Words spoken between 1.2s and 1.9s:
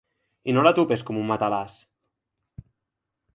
un matalàs.